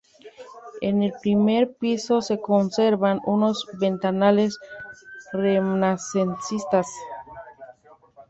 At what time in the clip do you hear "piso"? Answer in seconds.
1.75-2.23